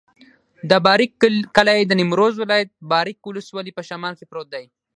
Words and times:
د 0.69 0.71
بارک 0.85 1.11
کلی 1.55 1.79
د 1.85 1.91
نیمروز 1.99 2.33
ولایت، 2.37 2.69
بارک 2.91 3.17
ولسوالي 3.25 3.71
په 3.75 3.83
شمال 3.89 4.13
کې 4.17 4.29
پروت 4.31 4.47
دی. 4.53 4.65